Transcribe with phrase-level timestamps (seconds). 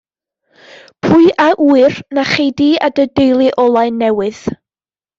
[1.03, 4.41] Pwy a ŵyr na chei di a dy deulu olau newydd.